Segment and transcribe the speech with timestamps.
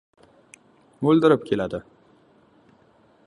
[1.11, 1.83] oldirib keladi.